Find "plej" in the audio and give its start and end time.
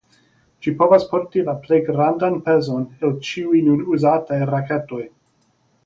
1.67-1.79